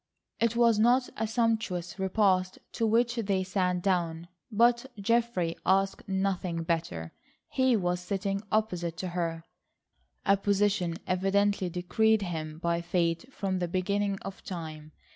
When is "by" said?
12.57-12.81